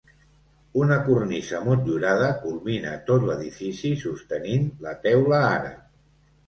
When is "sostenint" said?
4.07-4.69